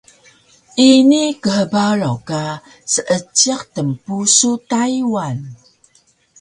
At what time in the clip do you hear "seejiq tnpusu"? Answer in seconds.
2.93-4.51